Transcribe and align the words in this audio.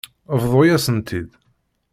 Bḍu-yasen-tt-id. 0.41 1.29